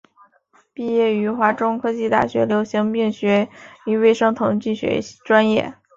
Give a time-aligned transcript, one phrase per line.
[0.73, 3.47] 毕业于华中科技大学流行病学
[3.85, 5.75] 与卫生统计学专业。